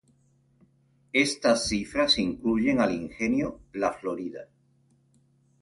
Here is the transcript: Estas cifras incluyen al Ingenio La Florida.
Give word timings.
Estas 1.13 1.67
cifras 1.67 2.17
incluyen 2.17 2.81
al 2.81 2.91
Ingenio 2.91 3.59
La 3.73 3.93
Florida. 3.93 4.47